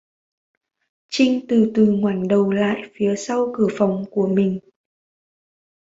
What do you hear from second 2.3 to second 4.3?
lại phía sau cửa phòng của